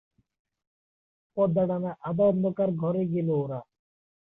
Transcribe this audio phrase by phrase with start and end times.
[1.37, 3.59] পর্দাটানা আধা অন্ধকার ঘরে গেল ওরা।